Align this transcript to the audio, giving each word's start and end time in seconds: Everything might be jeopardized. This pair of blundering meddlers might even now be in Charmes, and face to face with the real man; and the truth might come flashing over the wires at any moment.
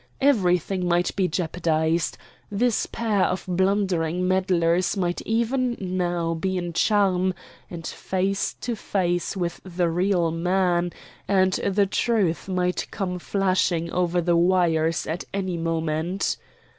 Everything 0.19 0.87
might 0.87 1.15
be 1.15 1.27
jeopardized. 1.27 2.17
This 2.49 2.87
pair 2.87 3.21
of 3.25 3.45
blundering 3.47 4.27
meddlers 4.27 4.97
might 4.97 5.21
even 5.27 5.77
now 5.79 6.33
be 6.33 6.57
in 6.57 6.73
Charmes, 6.73 7.35
and 7.69 7.85
face 7.85 8.55
to 8.61 8.75
face 8.75 9.37
with 9.37 9.61
the 9.63 9.89
real 9.89 10.31
man; 10.31 10.91
and 11.27 11.53
the 11.53 11.85
truth 11.85 12.49
might 12.49 12.87
come 12.89 13.19
flashing 13.19 13.91
over 13.91 14.21
the 14.21 14.35
wires 14.35 15.05
at 15.05 15.23
any 15.35 15.55
moment. 15.55 16.37